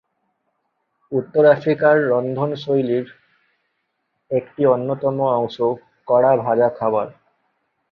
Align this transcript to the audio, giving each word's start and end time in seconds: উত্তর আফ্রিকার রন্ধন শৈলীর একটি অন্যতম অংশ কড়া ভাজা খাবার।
উত্তর 1.11 1.43
আফ্রিকার 1.45 1.95
রন্ধন 2.09 2.51
শৈলীর 2.55 3.05
একটি 4.31 4.61
অন্যতম 4.65 5.17
অংশ 5.31 5.57
কড়া 6.07 6.31
ভাজা 6.37 6.69
খাবার। 6.69 7.07